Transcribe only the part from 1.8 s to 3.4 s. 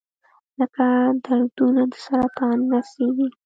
د سرطان نڅیږي